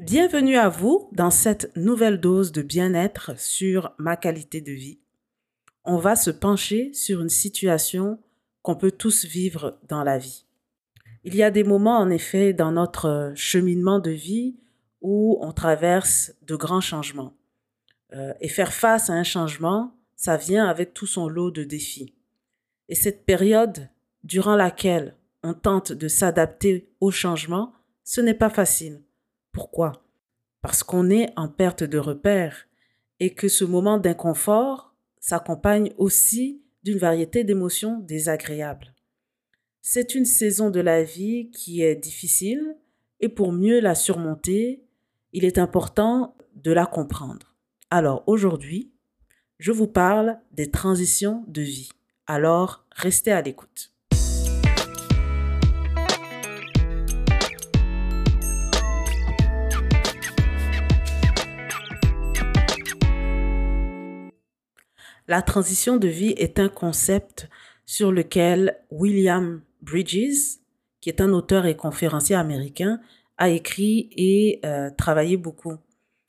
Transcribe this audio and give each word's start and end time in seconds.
Bienvenue 0.00 0.56
à 0.56 0.68
vous 0.68 1.08
dans 1.12 1.30
cette 1.30 1.70
nouvelle 1.76 2.18
dose 2.18 2.50
de 2.50 2.62
bien-être 2.62 3.38
sur 3.38 3.94
ma 3.96 4.16
qualité 4.16 4.60
de 4.60 4.72
vie. 4.72 4.98
On 5.84 5.98
va 5.98 6.16
se 6.16 6.32
pencher 6.32 6.92
sur 6.92 7.22
une 7.22 7.28
situation 7.28 8.18
qu'on 8.62 8.74
peut 8.74 8.90
tous 8.90 9.24
vivre 9.24 9.78
dans 9.88 10.02
la 10.02 10.18
vie. 10.18 10.46
Il 11.22 11.36
y 11.36 11.44
a 11.44 11.52
des 11.52 11.62
moments, 11.62 11.98
en 11.98 12.10
effet, 12.10 12.52
dans 12.52 12.72
notre 12.72 13.32
cheminement 13.36 14.00
de 14.00 14.10
vie 14.10 14.56
où 15.00 15.38
on 15.40 15.52
traverse 15.52 16.34
de 16.42 16.56
grands 16.56 16.80
changements. 16.80 17.36
Euh, 18.14 18.34
et 18.40 18.48
faire 18.48 18.72
face 18.72 19.10
à 19.10 19.12
un 19.12 19.22
changement, 19.22 19.94
ça 20.16 20.36
vient 20.36 20.66
avec 20.66 20.92
tout 20.92 21.06
son 21.06 21.28
lot 21.28 21.52
de 21.52 21.62
défis. 21.62 22.12
Et 22.88 22.96
cette 22.96 23.24
période 23.24 23.88
durant 24.24 24.56
laquelle 24.56 25.14
on 25.44 25.54
tente 25.54 25.92
de 25.92 26.08
s'adapter 26.08 26.88
au 27.00 27.12
changement, 27.12 27.72
ce 28.02 28.20
n'est 28.20 28.34
pas 28.34 28.50
facile. 28.50 29.03
Pourquoi? 29.54 29.92
Parce 30.60 30.82
qu'on 30.82 31.08
est 31.08 31.32
en 31.36 31.48
perte 31.48 31.84
de 31.84 31.98
repère 31.98 32.66
et 33.20 33.32
que 33.34 33.48
ce 33.48 33.64
moment 33.64 33.98
d'inconfort 33.98 34.94
s'accompagne 35.20 35.92
aussi 35.96 36.60
d'une 36.82 36.98
variété 36.98 37.44
d'émotions 37.44 38.00
désagréables. 38.00 38.94
C'est 39.80 40.14
une 40.14 40.24
saison 40.24 40.70
de 40.70 40.80
la 40.80 41.04
vie 41.04 41.50
qui 41.50 41.82
est 41.82 41.94
difficile 41.94 42.76
et 43.20 43.28
pour 43.28 43.52
mieux 43.52 43.80
la 43.80 43.94
surmonter, 43.94 44.84
il 45.32 45.44
est 45.44 45.58
important 45.58 46.36
de 46.56 46.72
la 46.72 46.84
comprendre. 46.84 47.54
Alors 47.90 48.24
aujourd'hui, 48.26 48.92
je 49.58 49.70
vous 49.70 49.86
parle 49.86 50.38
des 50.52 50.70
transitions 50.70 51.44
de 51.46 51.62
vie. 51.62 51.90
Alors 52.26 52.84
restez 52.90 53.30
à 53.30 53.40
l'écoute. 53.40 53.93
La 65.26 65.40
transition 65.40 65.96
de 65.96 66.08
vie 66.08 66.34
est 66.36 66.58
un 66.58 66.68
concept 66.68 67.48
sur 67.86 68.12
lequel 68.12 68.78
William 68.90 69.62
Bridges, 69.80 70.58
qui 71.00 71.08
est 71.08 71.22
un 71.22 71.32
auteur 71.32 71.64
et 71.64 71.76
conférencier 71.76 72.36
américain, 72.36 73.00
a 73.38 73.48
écrit 73.48 74.10
et 74.16 74.60
euh, 74.64 74.90
travaillé 74.90 75.36
beaucoup. 75.36 75.76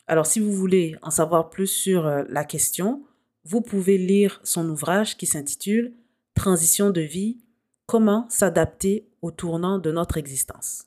Alors 0.07 0.25
si 0.25 0.39
vous 0.39 0.53
voulez 0.53 0.95
en 1.01 1.09
savoir 1.09 1.49
plus 1.49 1.67
sur 1.67 2.07
euh, 2.07 2.23
la 2.29 2.45
question, 2.45 3.03
vous 3.43 3.61
pouvez 3.61 3.97
lire 3.97 4.39
son 4.43 4.67
ouvrage 4.69 5.17
qui 5.17 5.25
s'intitule 5.25 5.93
Transition 6.33 6.89
de 6.89 7.01
vie, 7.01 7.37
comment 7.85 8.25
s'adapter 8.29 9.07
au 9.21 9.31
tournant 9.31 9.77
de 9.77 9.91
notre 9.91 10.17
existence. 10.17 10.85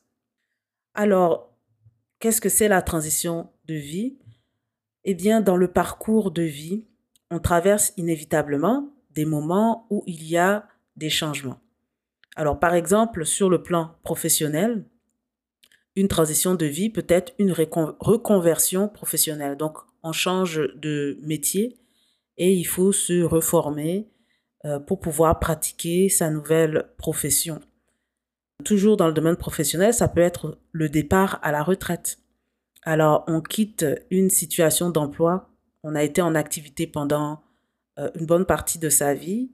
Alors, 0.95 1.55
qu'est-ce 2.21 2.41
que 2.41 2.49
c'est 2.49 2.69
la 2.69 2.83
transition 2.83 3.51
de 3.67 3.75
vie? 3.75 4.19
Eh 5.05 5.15
bien, 5.15 5.41
dans 5.41 5.57
le 5.57 5.69
parcours 5.69 6.31
de 6.31 6.43
vie, 6.43 6.88
on 7.31 7.39
traverse 7.39 7.93
inévitablement 7.97 8.91
des 9.11 9.25
moments 9.25 9.87
où 9.91 10.03
il 10.07 10.25
y 10.25 10.37
a 10.37 10.67
des 10.97 11.11
changements. 11.11 11.61
Alors, 12.37 12.59
par 12.59 12.75
exemple, 12.75 13.25
sur 13.25 13.51
le 13.51 13.63
plan 13.63 13.97
professionnel, 14.05 14.85
une 15.97 16.09
transition 16.09 16.55
de 16.55 16.67
vie 16.67 16.91
peut 16.91 17.07
être 17.09 17.33
une 17.39 17.53
reconversion 17.53 18.89
professionnelle. 18.89 19.57
Donc, 19.57 19.79
on 20.05 20.13
change 20.13 20.61
de 20.77 21.19
métier 21.23 21.77
et 22.37 22.53
il 22.53 22.65
faut 22.65 22.93
se 22.93 23.23
reformer 23.23 24.09
euh, 24.65 24.79
pour 24.79 25.01
pouvoir 25.01 25.41
pratiquer 25.41 26.09
sa 26.09 26.31
nouvelle 26.31 26.89
profession. 26.97 27.61
Toujours 28.65 28.97
dans 28.97 29.09
le 29.09 29.13
domaine 29.13 29.37
professionnel, 29.37 29.93
ça 29.93 30.09
peut 30.09 30.21
être 30.21 30.59
le 30.73 30.89
départ 30.89 31.41
à 31.43 31.53
la 31.53 31.63
retraite. 31.63 32.19
Alors, 32.83 33.25
on 33.27 33.41
quitte 33.41 33.85
une 34.11 34.31
situation 34.31 34.91
d'emploi, 34.91 35.48
on 35.83 35.95
a 35.95 36.03
été 36.03 36.23
en 36.23 36.35
activité 36.35 36.87
pendant 36.87 37.43
euh, 37.99 38.11
une 38.19 38.27
bonne 38.27 38.47
partie 38.47 38.79
de 38.79 38.89
sa 38.89 39.15
vie 39.15 39.51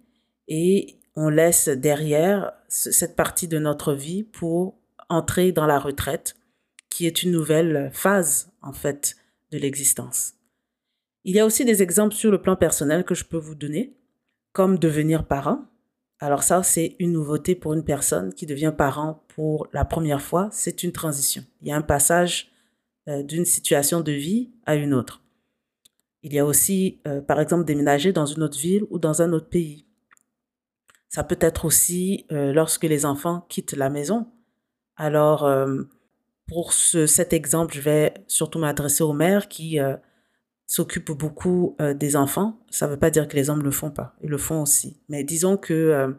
et 0.48 0.98
on 1.17 1.29
laisse 1.29 1.68
derrière 1.68 2.52
cette 2.68 3.17
partie 3.17 3.48
de 3.48 3.58
notre 3.58 3.95
vie 3.95 4.24
pour 4.24 4.79
entrer 5.08 5.52
dans 5.52 5.67
la 5.67 5.79
retraite, 5.79 6.34
qui 6.89 7.07
est 7.07 7.23
une 7.23 7.30
nouvelle 7.30 7.90
phase, 7.92 8.52
en 8.63 8.73
fait, 8.73 9.17
de 9.51 9.58
l'existence. 9.58 10.34
Il 11.24 11.34
y 11.34 11.40
a 11.40 11.46
aussi 11.46 11.64
des 11.64 11.83
exemples 11.83 12.14
sur 12.14 12.30
le 12.30 12.40
plan 12.40 12.57
personnel 12.57 13.05
que 13.05 13.14
je 13.14 13.24
peux 13.24 13.39
vous 13.39 13.55
donner, 13.55 13.96
comme 14.52 14.79
devenir 14.79 15.27
parent. 15.27 15.64
Alors 16.20 16.42
ça, 16.42 16.63
c'est 16.63 16.96
une 16.98 17.13
nouveauté 17.13 17.55
pour 17.55 17.74
une 17.74 17.84
personne 17.84 18.33
qui 18.34 18.46
devient 18.46 18.73
parent 18.77 19.24
pour 19.29 19.68
la 19.73 19.84
première 19.84 20.23
fois. 20.23 20.48
C'est 20.52 20.83
une 20.83 20.92
transition. 20.92 21.45
Il 21.63 21.68
y 21.68 21.73
a 21.73 21.77
un 21.77 21.83
passage 21.83 22.52
euh, 23.08 23.23
d'une 23.23 23.45
situation 23.45 24.01
de 24.01 24.13
vie 24.13 24.51
à 24.67 24.74
une 24.74 24.95
autre. 24.95 25.23
Il 26.24 26.35
y 26.35 26.40
a 26.40 26.45
aussi, 26.45 27.01
euh, 27.07 27.20
par 27.20 27.40
exemple, 27.40 27.64
déménager 27.64 28.12
dans 28.12 28.27
une 28.27 28.42
autre 28.42 28.58
ville 28.58 28.85
ou 28.90 28.98
dans 28.98 29.23
un 29.23 29.33
autre 29.33 29.48
pays. 29.48 29.86
Ça 31.08 31.23
peut 31.23 31.39
être 31.40 31.64
aussi 31.64 32.27
euh, 32.33 32.52
lorsque 32.52 32.83
les 32.83 33.07
enfants 33.07 33.46
quittent 33.48 33.74
la 33.74 33.90
maison. 33.90 34.27
Alors, 34.96 35.48
pour 36.46 36.73
cet 36.73 37.33
exemple, 37.33 37.74
je 37.74 37.80
vais 37.80 38.14
surtout 38.29 38.61
m'adresser 38.61 39.02
aux 39.02 39.13
mères 39.13 39.48
qui 39.48 39.80
s'occupent 40.67 41.13
beaucoup 41.13 41.77
euh, 41.80 41.95
des 41.95 42.17
enfants. 42.17 42.58
Ça 42.70 42.86
ne 42.86 42.92
veut 42.92 42.98
pas 42.98 43.11
dire 43.11 43.29
que 43.29 43.36
les 43.36 43.51
hommes 43.51 43.58
ne 43.58 43.64
le 43.64 43.70
font 43.70 43.90
pas. 43.90 44.14
Ils 44.23 44.30
le 44.30 44.39
font 44.39 44.63
aussi. 44.63 45.01
Mais 45.08 45.24
disons 45.24 45.57
que 45.57 45.73
euh, 45.74 46.13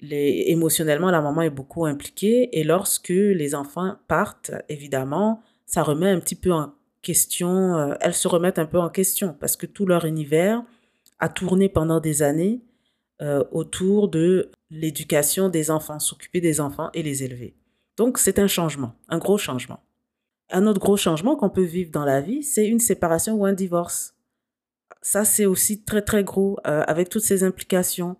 émotionnellement, 0.00 1.10
la 1.10 1.20
maman 1.20 1.42
est 1.42 1.50
beaucoup 1.50 1.84
impliquée. 1.86 2.48
Et 2.58 2.64
lorsque 2.64 3.08
les 3.08 3.54
enfants 3.54 3.96
partent, 4.08 4.52
évidemment, 4.68 5.42
ça 5.66 5.82
remet 5.82 6.08
un 6.08 6.20
petit 6.20 6.34
peu 6.34 6.52
en 6.52 6.72
question. 7.02 7.76
Euh, 7.76 7.94
elles 8.00 8.14
se 8.14 8.28
remettent 8.28 8.58
un 8.58 8.66
peu 8.66 8.78
en 8.78 8.88
question 8.88 9.36
parce 9.38 9.56
que 9.56 9.66
tout 9.66 9.86
leur 9.86 10.04
univers 10.04 10.62
a 11.18 11.28
tourné 11.28 11.68
pendant 11.68 12.00
des 12.00 12.22
années 12.22 12.62
autour 13.50 14.08
de 14.08 14.50
l'éducation 14.70 15.50
des 15.50 15.70
enfants, 15.70 15.98
s'occuper 15.98 16.40
des 16.40 16.58
enfants 16.58 16.88
et 16.94 17.02
les 17.02 17.22
élever. 17.22 17.54
Donc 17.98 18.16
c'est 18.16 18.38
un 18.38 18.46
changement, 18.46 18.94
un 19.10 19.18
gros 19.18 19.36
changement. 19.36 19.80
Un 20.50 20.66
autre 20.66 20.80
gros 20.80 20.96
changement 20.96 21.36
qu'on 21.36 21.50
peut 21.50 21.62
vivre 21.62 21.90
dans 21.90 22.06
la 22.06 22.22
vie, 22.22 22.42
c'est 22.42 22.66
une 22.66 22.80
séparation 22.80 23.34
ou 23.34 23.44
un 23.44 23.52
divorce. 23.52 24.14
Ça, 25.02 25.24
c'est 25.24 25.46
aussi 25.46 25.82
très, 25.82 26.02
très 26.02 26.24
gros 26.24 26.58
euh, 26.66 26.82
avec 26.86 27.08
toutes 27.08 27.22
ces 27.22 27.44
implications. 27.44 28.16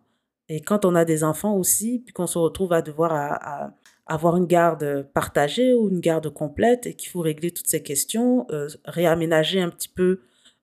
Et 0.52 0.60
quand 0.60 0.84
on 0.84 0.96
a 0.96 1.04
des 1.04 1.22
enfants 1.22 1.54
aussi, 1.56 2.00
puis 2.00 2.12
qu'on 2.12 2.26
se 2.26 2.36
retrouve 2.36 2.72
à 2.72 2.82
devoir 2.82 3.72
avoir 4.04 4.36
une 4.36 4.46
garde 4.46 5.08
partagée 5.14 5.72
ou 5.72 5.88
une 5.88 6.00
garde 6.00 6.28
complète 6.28 6.88
et 6.88 6.94
qu'il 6.94 7.08
faut 7.08 7.20
régler 7.20 7.52
toutes 7.52 7.68
ces 7.68 7.84
questions, 7.84 8.48
euh, 8.50 8.68
réaménager 8.84 9.60
un 9.60 9.70
petit 9.70 9.88
peu 9.88 10.22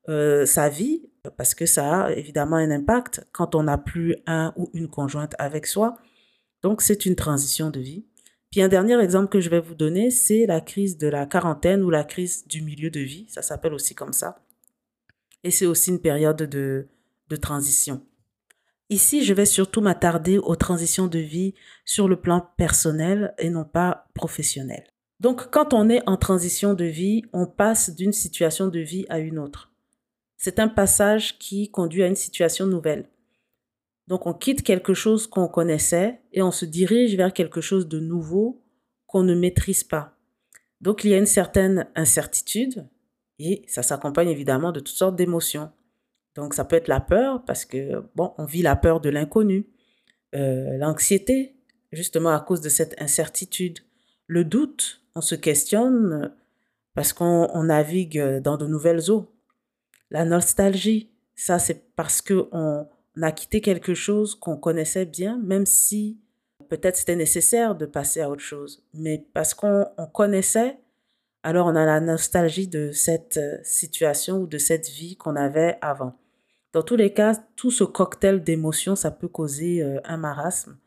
euh, 0.09 0.45
sa 0.45 0.67
vie, 0.67 1.03
parce 1.37 1.55
que 1.55 1.65
ça 1.65 2.03
a 2.03 2.11
évidemment 2.11 2.57
un 2.57 2.69
impact 2.69 3.25
quand 3.31 3.55
on 3.55 3.63
n'a 3.63 3.77
plus 3.77 4.17
un 4.25 4.53
ou 4.57 4.69
une 4.73 4.89
conjointe 4.89 5.35
avec 5.39 5.65
soi. 5.65 5.95
Donc, 6.63 6.81
c'est 6.81 7.05
une 7.05 7.15
transition 7.15 7.69
de 7.69 7.79
vie. 7.79 8.05
Puis 8.51 8.61
un 8.61 8.67
dernier 8.67 8.99
exemple 8.99 9.29
que 9.29 9.39
je 9.39 9.49
vais 9.49 9.61
vous 9.61 9.75
donner, 9.75 10.11
c'est 10.11 10.45
la 10.47 10.59
crise 10.59 10.97
de 10.97 11.07
la 11.07 11.25
quarantaine 11.25 11.81
ou 11.81 11.89
la 11.89 12.03
crise 12.03 12.45
du 12.45 12.61
milieu 12.61 12.89
de 12.89 12.99
vie. 12.99 13.25
Ça 13.29 13.41
s'appelle 13.41 13.73
aussi 13.73 13.95
comme 13.95 14.13
ça. 14.13 14.43
Et 15.45 15.51
c'est 15.51 15.65
aussi 15.65 15.91
une 15.91 16.01
période 16.01 16.43
de, 16.43 16.87
de 17.29 17.35
transition. 17.37 18.01
Ici, 18.89 19.23
je 19.23 19.33
vais 19.33 19.45
surtout 19.45 19.81
m'attarder 19.81 20.37
aux 20.37 20.55
transitions 20.55 21.07
de 21.07 21.19
vie 21.19 21.53
sur 21.83 22.07
le 22.07 22.19
plan 22.19 22.47
personnel 22.57 23.33
et 23.37 23.49
non 23.49 23.65
pas 23.65 24.07
professionnel. 24.13 24.85
Donc, 25.19 25.49
quand 25.51 25.73
on 25.73 25.89
est 25.89 26.07
en 26.07 26.15
transition 26.15 26.73
de 26.73 26.85
vie, 26.85 27.23
on 27.33 27.47
passe 27.47 27.95
d'une 27.95 28.13
situation 28.13 28.67
de 28.67 28.79
vie 28.79 29.05
à 29.09 29.19
une 29.19 29.39
autre. 29.39 29.71
C'est 30.37 30.59
un 30.59 30.67
passage 30.67 31.39
qui 31.39 31.71
conduit 31.71 32.03
à 32.03 32.07
une 32.07 32.15
situation 32.15 32.67
nouvelle. 32.67 33.09
Donc 34.07 34.25
on 34.25 34.33
quitte 34.33 34.63
quelque 34.63 34.93
chose 34.93 35.27
qu'on 35.27 35.47
connaissait 35.47 36.21
et 36.31 36.41
on 36.41 36.51
se 36.51 36.65
dirige 36.65 37.15
vers 37.15 37.33
quelque 37.33 37.61
chose 37.61 37.87
de 37.87 37.99
nouveau 37.99 38.63
qu'on 39.05 39.23
ne 39.23 39.35
maîtrise 39.35 39.83
pas. 39.83 40.15
Donc 40.79 41.03
il 41.03 41.09
y 41.11 41.13
a 41.13 41.17
une 41.17 41.25
certaine 41.25 41.87
incertitude 41.95 42.87
et 43.39 43.63
ça 43.67 43.83
s'accompagne 43.83 44.29
évidemment 44.29 44.71
de 44.71 44.79
toutes 44.79 44.95
sortes 44.95 45.15
d'émotions. 45.15 45.71
Donc 46.37 46.53
ça 46.53 46.63
peut 46.63 46.77
être 46.77 46.87
la 46.87 47.01
peur 47.01 47.43
parce 47.43 47.65
que 47.65 48.01
bon, 48.15 48.33
on 48.37 48.45
vit 48.45 48.61
la 48.61 48.77
peur 48.77 49.01
de 49.01 49.09
l'inconnu, 49.09 49.67
euh, 50.33 50.77
l'anxiété 50.77 51.55
justement 51.91 52.29
à 52.29 52.39
cause 52.39 52.61
de 52.61 52.69
cette 52.69 53.01
incertitude, 53.01 53.79
le 54.27 54.45
doute, 54.45 55.01
on 55.15 55.21
se 55.21 55.35
questionne 55.35 56.33
parce 56.93 57.11
qu'on 57.11 57.63
navigue 57.63 58.39
dans 58.39 58.57
de 58.57 58.67
nouvelles 58.67 59.11
eaux, 59.11 59.29
la 60.11 60.23
nostalgie, 60.23 61.09
ça 61.35 61.59
c'est 61.59 61.93
parce 61.95 62.21
que 62.21 62.47
on 62.53 62.87
on 63.17 63.23
a 63.23 63.31
quitté 63.31 63.61
quelque 63.61 63.93
chose 63.93 64.35
qu'on 64.35 64.57
connaissait 64.57 65.05
bien, 65.05 65.39
même 65.39 65.65
si 65.65 66.19
peut-être 66.69 66.97
c'était 66.97 67.15
nécessaire 67.15 67.75
de 67.75 67.85
passer 67.85 68.21
à 68.21 68.29
autre 68.29 68.43
chose. 68.43 68.83
Mais 68.93 69.25
parce 69.33 69.53
qu'on 69.53 69.85
connaissait, 70.13 70.77
alors 71.41 71.67
on 71.67 71.75
a 71.75 71.85
la 71.85 71.99
nostalgie 71.99 72.67
de 72.67 72.91
cette 72.91 73.37
euh, 73.37 73.57
situation 73.63 74.37
ou 74.37 74.47
de 74.47 74.57
cette 74.57 74.89
vie 74.89 75.15
qu'on 75.15 75.35
avait 75.35 75.77
avant. 75.81 76.15
Dans 76.73 76.83
tous 76.83 76.95
les 76.95 77.13
cas, 77.13 77.35
tout 77.55 77.71
ce 77.71 77.83
cocktail 77.83 78.43
d'émotions, 78.43 78.95
ça 78.95 79.11
peut 79.11 79.27
causer 79.27 79.81
euh, 79.81 79.99
un 80.03 80.17
marasme. 80.17 80.77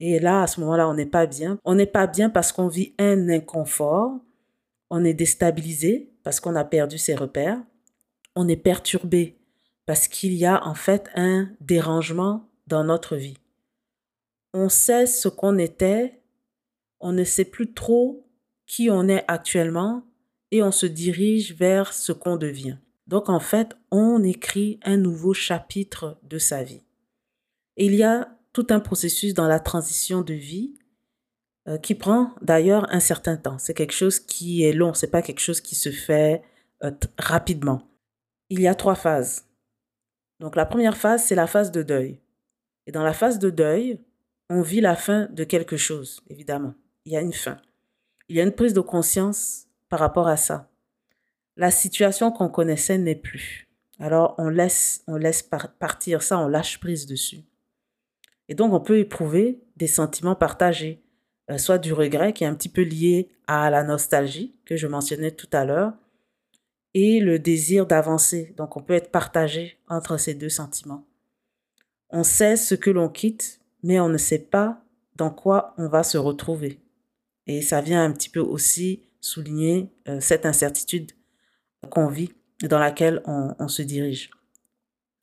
Et 0.00 0.20
là, 0.20 0.42
à 0.42 0.46
ce 0.46 0.60
moment-là, 0.60 0.88
on 0.88 0.94
n'est 0.94 1.06
pas 1.06 1.26
bien. 1.26 1.58
On 1.64 1.74
n'est 1.74 1.86
pas 1.86 2.06
bien 2.06 2.30
parce 2.30 2.52
qu'on 2.52 2.68
vit 2.68 2.94
un 2.98 3.28
inconfort 3.28 4.18
On 4.90 5.04
est 5.04 5.14
déstabilisé 5.14 6.12
parce 6.22 6.40
qu'on 6.40 6.54
a 6.54 6.64
perdu 6.64 6.98
ses 6.98 7.14
repères. 7.14 7.60
On 8.36 8.46
est 8.48 8.56
perturbé 8.56 9.38
parce 9.86 10.06
qu'il 10.06 10.34
y 10.34 10.46
a 10.46 10.64
en 10.66 10.74
fait 10.74 11.08
un 11.14 11.48
dérangement 11.60 12.48
dans 12.66 12.84
notre 12.84 13.16
vie. 13.16 13.38
On 14.54 14.68
sait 14.68 15.06
ce 15.06 15.28
qu'on 15.28 15.58
était, 15.58 16.20
on 17.00 17.12
ne 17.12 17.24
sait 17.24 17.44
plus 17.44 17.72
trop 17.72 18.26
qui 18.66 18.90
on 18.90 19.08
est 19.08 19.24
actuellement 19.28 20.04
et 20.50 20.62
on 20.62 20.70
se 20.70 20.86
dirige 20.86 21.54
vers 21.54 21.92
ce 21.92 22.12
qu'on 22.12 22.36
devient. 22.36 22.78
Donc 23.08 23.30
en 23.30 23.40
fait, 23.40 23.74
on 23.90 24.22
écrit 24.22 24.78
un 24.84 24.98
nouveau 24.98 25.32
chapitre 25.32 26.18
de 26.22 26.38
sa 26.38 26.62
vie. 26.62 26.82
Il 27.76 27.94
y 27.94 28.02
a 28.02 28.28
tout 28.52 28.66
un 28.70 28.80
processus 28.80 29.34
dans 29.34 29.48
la 29.48 29.60
transition 29.60 30.20
de 30.20 30.34
vie 30.34 30.78
euh, 31.68 31.78
qui 31.78 31.94
prend 31.94 32.34
d'ailleurs 32.42 32.86
un 32.92 33.00
certain 33.00 33.36
temps. 33.36 33.58
C'est 33.58 33.74
quelque 33.74 33.94
chose 33.94 34.20
qui 34.20 34.62
est 34.62 34.72
long, 34.72 34.92
c'est 34.92 35.10
pas 35.10 35.22
quelque 35.22 35.40
chose 35.40 35.60
qui 35.62 35.74
se 35.74 35.90
fait 35.90 36.42
euh, 36.84 36.90
rapidement. 37.18 37.82
Il 38.50 38.60
y 38.60 38.68
a 38.68 38.74
trois 38.74 38.94
phases. 38.94 39.46
Donc 40.38 40.54
la 40.54 40.66
première 40.66 40.96
phase, 40.96 41.24
c'est 41.24 41.34
la 41.34 41.46
phase 41.46 41.72
de 41.72 41.82
deuil. 41.82 42.20
Et 42.86 42.92
dans 42.92 43.02
la 43.02 43.12
phase 43.12 43.38
de 43.38 43.50
deuil, 43.50 44.00
on 44.50 44.62
vit 44.62 44.80
la 44.80 44.96
fin 44.96 45.26
de 45.26 45.44
quelque 45.44 45.76
chose, 45.76 46.22
évidemment. 46.28 46.74
Il 47.04 47.12
y 47.12 47.16
a 47.16 47.20
une 47.20 47.32
fin. 47.32 47.58
Il 48.28 48.36
y 48.36 48.40
a 48.40 48.44
une 48.44 48.54
prise 48.54 48.74
de 48.74 48.80
conscience 48.80 49.66
par 49.88 50.00
rapport 50.00 50.28
à 50.28 50.36
ça. 50.36 50.70
La 51.58 51.72
situation 51.72 52.30
qu'on 52.30 52.48
connaissait 52.48 52.98
n'est 52.98 53.16
plus. 53.16 53.68
Alors 53.98 54.36
on 54.38 54.48
laisse, 54.48 55.02
on 55.08 55.16
laisse 55.16 55.42
partir 55.42 56.22
ça, 56.22 56.38
on 56.38 56.46
lâche 56.46 56.78
prise 56.78 57.04
dessus. 57.04 57.40
Et 58.48 58.54
donc 58.54 58.72
on 58.72 58.80
peut 58.80 59.00
éprouver 59.00 59.58
des 59.76 59.88
sentiments 59.88 60.36
partagés, 60.36 61.02
euh, 61.50 61.58
soit 61.58 61.78
du 61.78 61.92
regret 61.92 62.32
qui 62.32 62.44
est 62.44 62.46
un 62.46 62.54
petit 62.54 62.68
peu 62.68 62.82
lié 62.82 63.28
à 63.48 63.70
la 63.70 63.82
nostalgie 63.82 64.54
que 64.66 64.76
je 64.76 64.86
mentionnais 64.86 65.32
tout 65.32 65.48
à 65.52 65.64
l'heure, 65.64 65.94
et 66.94 67.18
le 67.18 67.40
désir 67.40 67.86
d'avancer. 67.86 68.54
Donc 68.56 68.76
on 68.76 68.80
peut 68.80 68.94
être 68.94 69.10
partagé 69.10 69.78
entre 69.88 70.16
ces 70.16 70.34
deux 70.34 70.48
sentiments. 70.48 71.04
On 72.10 72.22
sait 72.22 72.54
ce 72.54 72.76
que 72.76 72.90
l'on 72.90 73.08
quitte, 73.08 73.60
mais 73.82 73.98
on 73.98 74.08
ne 74.08 74.16
sait 74.16 74.38
pas 74.38 74.80
dans 75.16 75.30
quoi 75.30 75.74
on 75.76 75.88
va 75.88 76.04
se 76.04 76.18
retrouver. 76.18 76.78
Et 77.48 77.62
ça 77.62 77.80
vient 77.80 78.04
un 78.04 78.12
petit 78.12 78.30
peu 78.30 78.40
aussi 78.40 79.02
souligner 79.20 79.90
euh, 80.06 80.20
cette 80.20 80.46
incertitude 80.46 81.17
qu'on 81.90 82.08
vit 82.08 82.30
et 82.62 82.68
dans 82.68 82.78
laquelle 82.78 83.22
on, 83.26 83.68
se 83.68 83.82
dirige. 83.82 84.30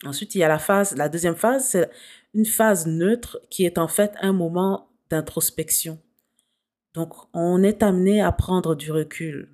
Ensuite, 0.04 0.34
il 0.34 0.38
y 0.38 0.44
a 0.44 0.48
la 0.48 0.58
phase, 0.58 0.96
la 0.96 1.08
deuxième 1.08 1.36
phase, 1.36 1.68
c'est 1.68 1.90
une 2.34 2.46
phase 2.46 2.86
neutre 2.86 3.40
qui 3.50 3.64
est 3.64 3.78
en 3.78 3.88
fait 3.88 4.14
un 4.20 4.32
moment 4.32 4.88
d'introspection. 5.10 5.98
Donc, 6.94 7.14
on 7.34 7.62
est 7.62 7.82
amené 7.82 8.22
à 8.22 8.32
prendre 8.32 8.74
du 8.74 8.90
recul. 8.90 9.50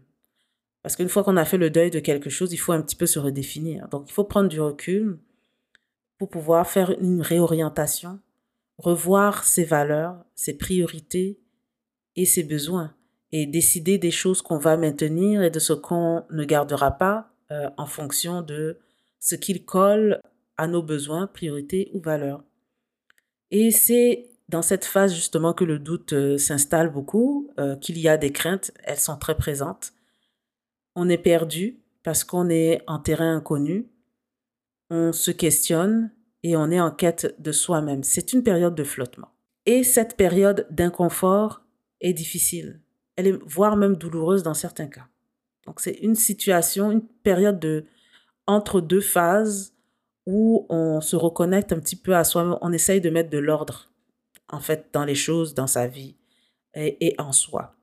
Parce 0.83 0.97
qu'une 0.97 1.09
fois 1.09 1.25
qu'on 1.25 1.37
a 1.37 1.45
fait 1.45 1.59
le 1.59 1.71
deuil 1.71 1.91
de 1.91 2.01
quelque 2.01 2.31
chose, 2.31 2.53
il 2.53 2.57
faut 2.57 2.73
un 2.73 2.83
petit 2.83 2.97
peu 2.97 3.07
se 3.07 3.19
redéfinir. 3.19 3.89
Donc, 3.89 4.09
il 4.09 4.13
faut 4.13 4.25
prendre 4.25 4.49
du 4.49 4.61
recul 4.61 5.19
pour 6.19 6.29
pouvoir 6.29 6.69
faire 6.69 6.91
une 7.01 7.21
réorientation, 7.21 8.21
revoir 8.79 9.45
ses 9.45 9.65
valeurs, 9.65 10.25
ses 10.35 10.57
priorités 10.57 11.41
et 12.15 12.27
ses 12.27 12.45
besoins 12.45 12.95
et 13.33 13.47
décider 13.47 13.99
des 13.99 14.11
choses 14.11 14.43
qu'on 14.43 14.59
va 14.59 14.77
maintenir 14.77 15.43
et 15.43 15.51
de 15.51 15.59
ce 15.59 15.73
qu'on 15.73 16.25
ne 16.31 16.45
gardera 16.45 16.93
pas 16.93 17.31
euh, 17.51 17.71
en 17.79 17.87
fonction 17.87 18.43
de 18.43 18.79
ce 19.19 19.35
qu'il 19.35 19.65
colle 19.65 20.21
à 20.59 20.67
nos 20.67 20.83
besoins, 20.83 21.27
priorités 21.27 21.91
ou 21.95 22.01
valeurs. 22.01 22.45
Et 23.51 23.71
c'est 23.71 24.31
dans 24.49 24.63
cette 24.63 24.85
phase 24.85 25.15
justement 25.15 25.55
que 25.55 25.65
le 25.65 25.79
doute 25.79 26.13
euh, 26.13 26.37
s'installe 26.37 26.93
beaucoup, 26.93 27.51
euh, 27.59 27.75
qu'il 27.77 27.99
y 27.99 28.09
a 28.09 28.19
des 28.19 28.33
craintes, 28.33 28.71
elles 28.85 28.99
sont 28.99 29.17
très 29.17 29.37
présentes. 29.37 29.93
On 30.95 31.09
est 31.09 31.19
perdu 31.19 31.81
parce 32.03 32.25
qu'on 32.25 32.51
est 32.51 32.83
en 32.87 32.99
terrain 32.99 33.37
inconnu, 33.37 33.89
on 34.91 35.13
se 35.13 35.31
questionne 35.31 36.11
et 36.43 36.55
on 36.55 36.71
est 36.71 36.81
en 36.81 36.91
quête 36.91 37.35
de 37.39 37.53
soi-même. 37.53 38.03
C'est 38.03 38.35
une 38.35 38.43
période 38.43 38.75
de 38.75 38.85
flottement. 38.85 39.29
Et 39.65 39.85
cette 39.85 40.17
période 40.17 40.67
d'inconfort 40.71 41.63
est 42.01 42.13
difficile 42.13 42.82
elle 43.17 43.27
est 43.27 43.43
voire 43.45 43.77
même 43.77 43.97
douloureuse 43.97 44.43
dans 44.43 44.55
certains 44.55 44.87
cas. 44.87 45.07
Donc 45.67 45.81
c'est 45.81 45.93
une 45.93 46.15
situation, 46.15 46.91
une 46.91 47.07
période 47.07 47.61
de 47.61 47.85
entre 48.47 48.81
deux 48.81 49.01
phases 49.01 49.75
où 50.27 50.67
on 50.69 51.01
se 51.01 51.17
reconnecte 51.17 51.73
un 51.73 51.79
petit 51.79 51.97
peu 51.97 52.15
à 52.15 52.25
soi, 52.25 52.59
on 52.61 52.73
essaye 52.73 53.01
de 53.01 53.11
mettre 53.11 53.31
de 53.31 53.39
l'ordre 53.39 53.93
en 54.49 54.61
fait 54.61 54.89
dans 54.93 55.05
les 55.05 55.15
choses, 55.15 55.55
dans 55.55 55.67
sa 55.67 55.87
vie 55.87 56.17
et, 56.75 57.15
en 57.19 57.33
soi. 57.33 57.75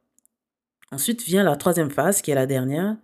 Ensuite 0.92 1.24
vient 1.24 1.44
la 1.44 1.56
troisième 1.56 1.92
phase 1.92 2.22
qui 2.22 2.32
est 2.32 2.36
la 2.36 2.46
dernière, 2.46 2.98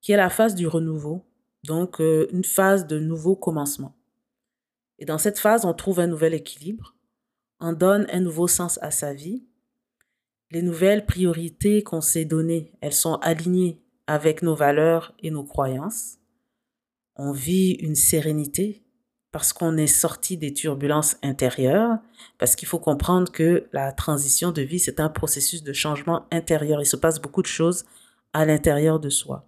qui 0.00 0.12
est 0.12 0.16
la 0.16 0.30
phase 0.30 0.54
du 0.54 0.66
renouveau, 0.66 1.24
donc 1.64 2.00
euh, 2.00 2.28
une 2.32 2.44
phase 2.44 2.86
de 2.86 2.98
nouveau 2.98 3.36
commencement. 3.36 3.94
Et 4.98 5.04
dans 5.04 5.18
cette 5.18 5.38
phase, 5.38 5.64
on 5.64 5.74
trouve 5.74 6.00
un 6.00 6.06
nouvel 6.06 6.34
équilibre, 6.34 6.94
on 7.60 7.72
donne 7.72 8.06
un 8.10 8.20
nouveau 8.20 8.48
sens 8.48 8.78
à 8.82 8.90
sa 8.90 9.12
vie 9.12 9.44
les 10.50 10.62
nouvelles 10.62 11.04
priorités 11.04 11.82
qu'on 11.82 12.00
s'est 12.00 12.24
données, 12.24 12.72
elles 12.80 12.94
sont 12.94 13.16
alignées 13.16 13.82
avec 14.06 14.42
nos 14.42 14.54
valeurs 14.54 15.14
et 15.22 15.30
nos 15.30 15.44
croyances. 15.44 16.18
On 17.16 17.32
vit 17.32 17.72
une 17.72 17.94
sérénité 17.94 18.82
parce 19.30 19.52
qu'on 19.52 19.76
est 19.76 19.86
sorti 19.86 20.38
des 20.38 20.54
turbulences 20.54 21.16
intérieures, 21.22 21.98
parce 22.38 22.56
qu'il 22.56 22.66
faut 22.66 22.78
comprendre 22.78 23.30
que 23.30 23.68
la 23.72 23.92
transition 23.92 24.52
de 24.52 24.62
vie, 24.62 24.78
c'est 24.78 25.00
un 25.00 25.10
processus 25.10 25.62
de 25.62 25.72
changement 25.74 26.26
intérieur. 26.32 26.80
Il 26.80 26.86
se 26.86 26.96
passe 26.96 27.20
beaucoup 27.20 27.42
de 27.42 27.46
choses 27.46 27.84
à 28.32 28.46
l'intérieur 28.46 29.00
de 29.00 29.10
soi. 29.10 29.46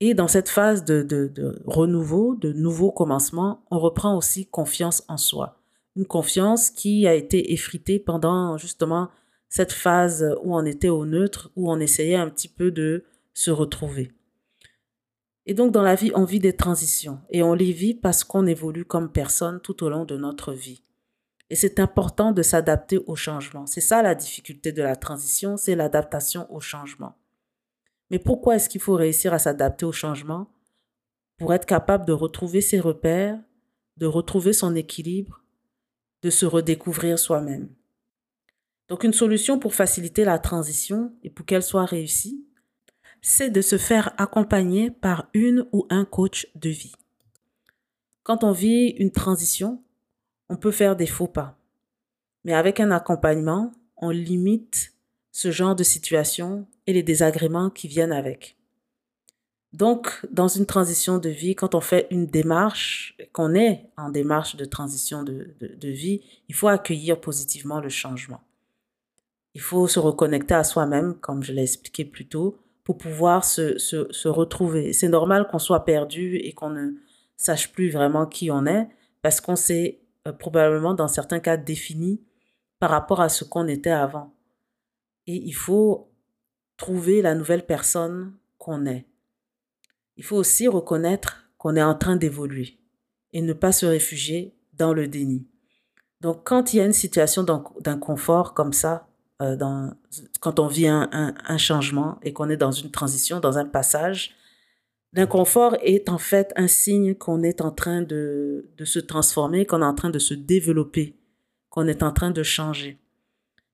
Et 0.00 0.12
dans 0.12 0.28
cette 0.28 0.50
phase 0.50 0.84
de, 0.84 1.02
de, 1.02 1.62
renouveau, 1.64 2.34
de 2.34 2.52
nouveau 2.52 2.90
commencement, 2.90 3.64
on 3.70 3.78
reprend 3.78 4.14
aussi 4.16 4.46
confiance 4.46 5.02
en 5.08 5.16
soi. 5.16 5.58
Une 5.96 6.04
confiance 6.04 6.70
qui 6.70 7.06
a 7.06 7.14
été 7.14 7.54
effritée 7.54 7.98
pendant 7.98 8.58
justement 8.58 9.08
cette 9.48 9.72
phase 9.72 10.34
où 10.42 10.56
on 10.56 10.64
était 10.64 10.88
au 10.88 11.06
neutre, 11.06 11.50
où 11.56 11.70
on 11.70 11.80
essayait 11.80 12.16
un 12.16 12.28
petit 12.28 12.48
peu 12.48 12.70
de 12.70 13.04
se 13.34 13.50
retrouver. 13.50 14.12
Et 15.46 15.54
donc 15.54 15.72
dans 15.72 15.82
la 15.82 15.94
vie, 15.94 16.10
on 16.14 16.24
vit 16.24 16.40
des 16.40 16.56
transitions 16.56 17.20
et 17.30 17.42
on 17.42 17.54
les 17.54 17.72
vit 17.72 17.94
parce 17.94 18.24
qu'on 18.24 18.46
évolue 18.46 18.84
comme 18.84 19.12
personne 19.12 19.60
tout 19.60 19.84
au 19.84 19.88
long 19.88 20.04
de 20.04 20.16
notre 20.16 20.52
vie. 20.52 20.82
Et 21.48 21.54
c'est 21.54 21.78
important 21.78 22.32
de 22.32 22.42
s'adapter 22.42 22.98
au 23.06 23.14
changement. 23.14 23.66
C'est 23.66 23.80
ça 23.80 24.02
la 24.02 24.16
difficulté 24.16 24.72
de 24.72 24.82
la 24.82 24.96
transition, 24.96 25.56
c'est 25.56 25.76
l'adaptation 25.76 26.52
au 26.52 26.60
changement. 26.60 27.16
Mais 28.10 28.18
pourquoi 28.18 28.56
est-ce 28.56 28.68
qu'il 28.68 28.80
faut 28.80 28.94
réussir 28.94 29.32
à 29.32 29.38
s'adapter 29.38 29.84
au 29.84 29.92
changement 29.92 30.50
Pour 31.38 31.54
être 31.54 31.66
capable 31.66 32.04
de 32.04 32.12
retrouver 32.12 32.60
ses 32.60 32.80
repères, 32.80 33.38
de 33.96 34.06
retrouver 34.06 34.52
son 34.52 34.74
équilibre, 34.74 35.44
de 36.22 36.30
se 36.30 36.46
redécouvrir 36.46 37.18
soi-même? 37.18 37.68
Donc 38.88 39.04
une 39.04 39.12
solution 39.12 39.58
pour 39.58 39.74
faciliter 39.74 40.24
la 40.24 40.38
transition 40.38 41.12
et 41.22 41.30
pour 41.30 41.44
qu'elle 41.44 41.62
soit 41.62 41.84
réussie, 41.84 42.44
c'est 43.20 43.50
de 43.50 43.60
se 43.60 43.78
faire 43.78 44.14
accompagner 44.18 44.90
par 44.90 45.28
une 45.34 45.66
ou 45.72 45.86
un 45.90 46.04
coach 46.04 46.46
de 46.54 46.70
vie. 46.70 46.94
Quand 48.22 48.44
on 48.44 48.52
vit 48.52 48.88
une 48.98 49.10
transition, 49.10 49.82
on 50.48 50.56
peut 50.56 50.70
faire 50.70 50.96
des 50.96 51.06
faux 51.06 51.26
pas. 51.26 51.58
Mais 52.44 52.54
avec 52.54 52.78
un 52.78 52.92
accompagnement, 52.92 53.72
on 53.96 54.10
limite 54.10 54.92
ce 55.32 55.50
genre 55.50 55.74
de 55.74 55.82
situation 55.82 56.66
et 56.86 56.92
les 56.92 57.02
désagréments 57.02 57.70
qui 57.70 57.88
viennent 57.88 58.12
avec. 58.12 58.56
Donc, 59.72 60.24
dans 60.30 60.48
une 60.48 60.64
transition 60.64 61.18
de 61.18 61.28
vie, 61.28 61.54
quand 61.54 61.74
on 61.74 61.80
fait 61.80 62.06
une 62.10 62.26
démarche, 62.26 63.16
qu'on 63.32 63.54
est 63.54 63.90
en 63.96 64.10
démarche 64.10 64.56
de 64.56 64.64
transition 64.64 65.24
de, 65.24 65.54
de 65.60 65.88
vie, 65.88 66.22
il 66.48 66.54
faut 66.54 66.68
accueillir 66.68 67.20
positivement 67.20 67.80
le 67.80 67.88
changement. 67.88 68.40
Il 69.56 69.62
faut 69.62 69.88
se 69.88 69.98
reconnecter 69.98 70.52
à 70.52 70.64
soi-même, 70.64 71.14
comme 71.14 71.42
je 71.42 71.54
l'ai 71.54 71.62
expliqué 71.62 72.04
plus 72.04 72.28
tôt, 72.28 72.58
pour 72.84 72.98
pouvoir 72.98 73.42
se, 73.42 73.78
se, 73.78 74.06
se 74.12 74.28
retrouver. 74.28 74.92
C'est 74.92 75.08
normal 75.08 75.48
qu'on 75.48 75.58
soit 75.58 75.86
perdu 75.86 76.36
et 76.36 76.52
qu'on 76.52 76.68
ne 76.68 76.90
sache 77.38 77.72
plus 77.72 77.88
vraiment 77.88 78.26
qui 78.26 78.50
on 78.50 78.66
est, 78.66 78.86
parce 79.22 79.40
qu'on 79.40 79.56
s'est 79.56 80.02
euh, 80.28 80.32
probablement, 80.32 80.92
dans 80.92 81.08
certains 81.08 81.40
cas, 81.40 81.56
défini 81.56 82.20
par 82.80 82.90
rapport 82.90 83.22
à 83.22 83.30
ce 83.30 83.44
qu'on 83.44 83.66
était 83.66 83.88
avant. 83.88 84.34
Et 85.26 85.36
il 85.36 85.54
faut 85.54 86.12
trouver 86.76 87.22
la 87.22 87.34
nouvelle 87.34 87.64
personne 87.64 88.34
qu'on 88.58 88.84
est. 88.84 89.06
Il 90.18 90.24
faut 90.24 90.36
aussi 90.36 90.68
reconnaître 90.68 91.48
qu'on 91.56 91.76
est 91.76 91.82
en 91.82 91.94
train 91.94 92.16
d'évoluer 92.16 92.78
et 93.32 93.40
ne 93.40 93.54
pas 93.54 93.72
se 93.72 93.86
réfugier 93.86 94.54
dans 94.74 94.92
le 94.92 95.08
déni. 95.08 95.48
Donc, 96.20 96.44
quand 96.44 96.74
il 96.74 96.76
y 96.76 96.80
a 96.80 96.84
une 96.84 96.92
situation 96.92 97.42
d'inconfort 97.80 98.52
comme 98.52 98.74
ça, 98.74 99.05
euh, 99.42 99.56
dans, 99.56 99.92
quand 100.40 100.58
on 100.60 100.66
vit 100.66 100.88
un, 100.88 101.08
un, 101.12 101.58
changement 101.58 102.18
et 102.22 102.32
qu'on 102.32 102.48
est 102.48 102.56
dans 102.56 102.72
une 102.72 102.90
transition, 102.90 103.38
dans 103.38 103.58
un 103.58 103.66
passage, 103.66 104.34
l'inconfort 105.12 105.76
est 105.82 106.08
en 106.08 106.18
fait 106.18 106.52
un 106.56 106.68
signe 106.68 107.14
qu'on 107.14 107.42
est 107.42 107.60
en 107.60 107.70
train 107.70 108.02
de, 108.02 108.70
de 108.76 108.84
se 108.84 108.98
transformer, 108.98 109.66
qu'on 109.66 109.82
est 109.82 109.86
en 109.86 109.94
train 109.94 110.10
de 110.10 110.18
se 110.18 110.34
développer, 110.34 111.16
qu'on 111.68 111.86
est 111.86 112.02
en 112.02 112.12
train 112.12 112.30
de 112.30 112.42
changer. 112.42 112.98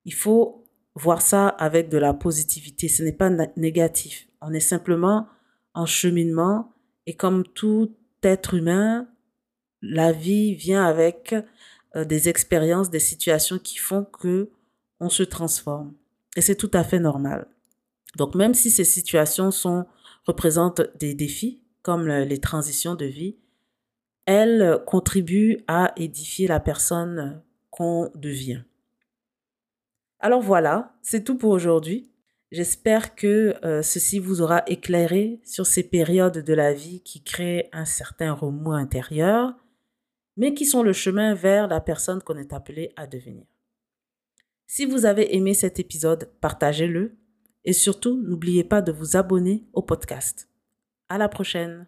Il 0.05 0.15
faut 0.15 0.65
voir 0.95 1.23
ça 1.23 1.49
avec 1.49 1.89
de 1.89 1.99
la 1.99 2.15
positivité. 2.15 2.89
Ce 2.89 3.03
n'est 3.03 3.13
pas 3.13 3.31
négatif. 3.57 4.27
On 4.41 4.53
est 4.53 4.61
simplement 4.61 5.29
en 5.75 5.87
cheminement 5.87 6.73
et 7.07 7.15
comme 7.15 7.45
tout 7.45 7.95
être 8.23 8.55
humain, 8.55 9.09
la 9.81 10.13
vie 10.13 10.55
vient 10.55 10.85
avec 10.85 11.35
euh, 11.97 12.05
des 12.05 12.29
expériences, 12.29 12.91
des 12.91 13.01
situations 13.01 13.59
qui 13.59 13.79
font 13.79 14.05
que 14.05 14.51
on 15.03 15.11
se 15.11 15.23
transforme. 15.23 15.93
Et 16.37 16.41
c'est 16.41 16.57
tout 16.57 16.71
à 16.73 16.85
fait 16.85 17.01
normal. 17.01 17.49
Donc 18.17 18.35
même 18.35 18.55
si 18.55 18.71
ces 18.71 18.85
situations 18.85 19.51
sont 19.51 19.87
représentent 20.27 20.83
des 20.99 21.15
défis 21.15 21.61
comme 21.83 22.07
les 22.07 22.39
transitions 22.39 22.95
de 22.95 23.07
vie, 23.07 23.37
elles 24.25 24.79
contribuent 24.87 25.59
à 25.67 25.93
édifier 25.97 26.47
la 26.47 26.61
personne 26.61 27.43
qu'on 27.71 28.11
devient. 28.15 28.63
Alors 30.21 30.41
voilà, 30.41 30.95
c'est 31.03 31.25
tout 31.25 31.37
pour 31.37 31.51
aujourd'hui. 31.51 32.09
J'espère 32.53 33.17
que 33.17 33.57
euh, 33.65 33.83
ceci 33.83 34.21
vous 34.21 34.43
aura 34.43 34.63
éclairé 34.69 35.41
sur 35.43 35.67
ces 35.67 35.83
périodes 35.83 36.39
de 36.39 36.55
la 36.55 36.73
vie 36.73 37.01
qui 37.01 37.23
créent 37.23 37.69
un 37.73 37.87
certain 37.87 38.33
remous 38.33 38.73
intérieur, 38.73 39.55
mais 40.37 40.55
qui 40.55 40.67
sont 40.67 40.83
le 40.83 40.93
chemin 40.93 41.35
vers 41.35 41.67
la 41.67 41.81
personne 41.81 42.23
qu'on 42.23 42.37
est 42.37 42.53
appelé 42.53 42.93
à 42.95 43.07
devenir. 43.07 43.47
Si 44.75 44.87
vous 44.87 45.05
avez 45.05 45.37
aimé 45.37 45.53
cet 45.53 45.81
épisode, 45.81 46.31
partagez-le 46.41 47.19
et 47.67 47.75
surtout 47.75 48.23
n'oubliez 48.23 48.65
pas 48.65 48.81
de 48.81 48.91
vous 48.91 49.19
abonner 49.19 49.67
au 49.75 49.83
podcast. 49.83 50.49
À 51.11 51.19
la 51.19 51.29
prochaine! 51.29 51.87